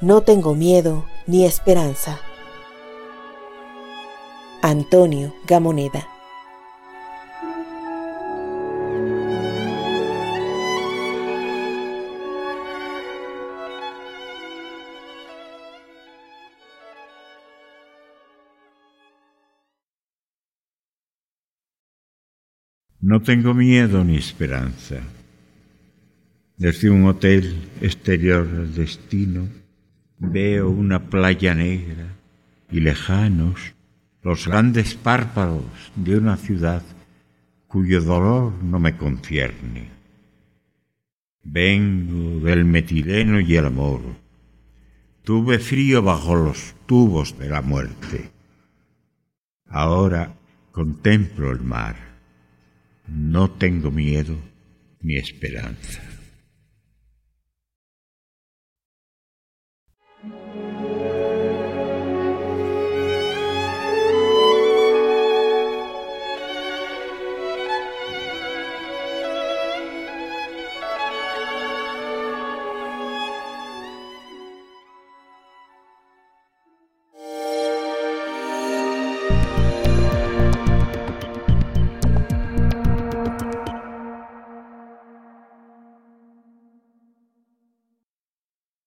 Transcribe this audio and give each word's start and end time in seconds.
No 0.00 0.22
tengo 0.22 0.54
miedo 0.54 1.04
ni 1.26 1.44
esperanza. 1.44 2.18
Antonio 4.62 5.32
Gamoneda 5.46 6.19
No 23.02 23.22
tengo 23.22 23.54
miedo 23.54 24.04
ni 24.04 24.16
esperanza. 24.16 24.96
Desde 26.58 26.90
un 26.90 27.06
hotel 27.06 27.70
exterior 27.80 28.46
del 28.46 28.74
destino 28.74 29.48
veo 30.18 30.68
una 30.68 31.08
playa 31.08 31.54
negra 31.54 32.08
y 32.70 32.80
lejanos 32.80 33.72
los 34.22 34.46
grandes 34.46 34.94
párpados 34.96 35.64
de 35.96 36.18
una 36.18 36.36
ciudad 36.36 36.82
cuyo 37.68 38.02
dolor 38.02 38.52
no 38.62 38.78
me 38.78 38.98
concierne. 38.98 39.88
Vengo 41.42 42.44
del 42.44 42.66
metileno 42.66 43.40
y 43.40 43.56
el 43.56 43.64
amor. 43.64 44.02
Tuve 45.24 45.58
frío 45.58 46.02
bajo 46.02 46.34
los 46.34 46.74
tubos 46.84 47.38
de 47.38 47.48
la 47.48 47.62
muerte. 47.62 48.30
Ahora 49.68 50.34
contemplo 50.70 51.50
el 51.50 51.60
mar. 51.60 52.09
No 53.12 53.50
tengo 53.50 53.90
miedo 53.90 54.36
ni 55.00 55.16
esperanza. 55.16 56.00